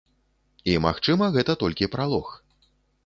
[0.71, 2.33] І магчыма гэта толькі пралог.